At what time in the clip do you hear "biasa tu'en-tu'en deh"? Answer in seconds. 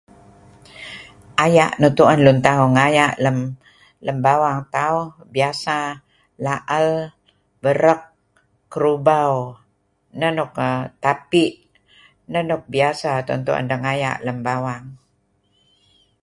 12.73-13.79